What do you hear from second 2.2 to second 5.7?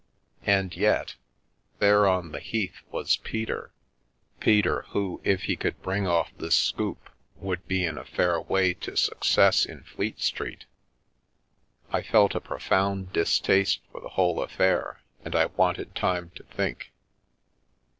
the Heath was Peter— Peter, who, if he